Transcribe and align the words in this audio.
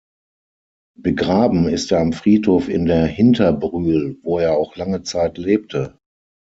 Begraben 0.99 1.67
ist 1.69 1.91
er 1.91 1.99
am 1.99 2.11
Friedhof 2.11 2.69
in 2.69 2.85
der 2.87 3.05
Hinterbrühl, 3.05 4.17
wo 4.23 4.39
er 4.39 4.57
auch 4.57 4.75
lange 4.75 5.03
Zeit 5.03 5.37
lebte. 5.37 5.99